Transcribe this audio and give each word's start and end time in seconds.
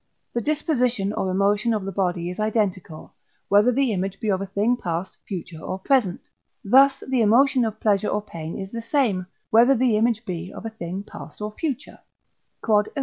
the 0.33 0.41
disposition 0.41 1.13
or 1.13 1.29
emotion 1.29 1.73
of 1.75 1.85
the 1.85 1.91
body 1.91 2.29
is 2.31 2.39
identical, 2.39 3.13
whether 3.49 3.71
the 3.71 3.93
image 3.93 4.19
be 4.19 4.29
of 4.29 4.41
a 4.41 4.47
thing 4.47 4.75
past, 4.75 5.15
future, 5.27 5.59
or 5.61 5.77
present. 5.77 6.21
Thus 6.65 7.03
the 7.07 7.21
emotion 7.21 7.63
of 7.65 7.79
pleasure 7.79 8.07
or 8.09 8.21
pain 8.23 8.57
is 8.57 8.71
the 8.71 8.81
same, 8.81 9.27
whether 9.51 9.75
the 9.75 9.97
image 9.97 10.25
be 10.25 10.51
of 10.51 10.65
a 10.65 10.69
thing 10.71 11.03
past 11.03 11.39
or 11.39 11.51
future. 11.51 11.99
Q.E. 12.65 12.91